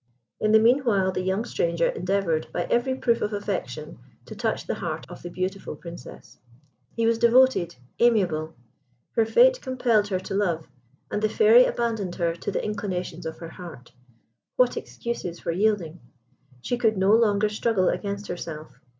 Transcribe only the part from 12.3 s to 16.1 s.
to the inclinations of her heart. What excuses for yielding!